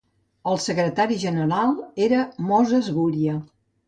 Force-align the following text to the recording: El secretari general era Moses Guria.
El 0.51 0.55
secretari 0.61 1.17
general 1.23 1.75
era 2.05 2.21
Moses 2.53 2.91
Guria. 2.97 3.37